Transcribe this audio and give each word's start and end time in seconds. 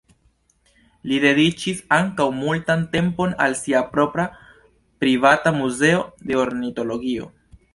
Li 1.09 1.19
dediĉis 1.25 1.83
ankaŭ 1.97 2.25
multan 2.39 2.87
tempon 2.95 3.35
al 3.47 3.55
sia 3.61 3.83
propra 3.93 4.25
privata 5.05 5.55
muzeo 5.61 6.05
de 6.31 6.41
ornitologio. 6.47 7.31